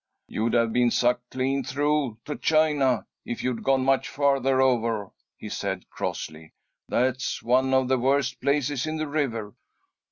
"You'd 0.27 0.53
have 0.53 0.73
been 0.73 0.89
sucked 0.89 1.29
clean 1.29 1.63
through 1.63 2.17
to 2.25 2.35
China, 2.35 3.05
if 3.23 3.43
you'd 3.43 3.61
gone 3.61 3.85
much 3.85 4.09
farther 4.09 4.59
over," 4.59 5.11
he 5.37 5.47
said, 5.47 5.87
crossly. 5.91 6.53
"That's 6.89 7.43
one 7.43 7.71
of 7.71 7.87
the 7.87 7.99
worst 7.99 8.41
places 8.41 8.87
in 8.87 8.97
the 8.97 9.05
river." 9.07 9.53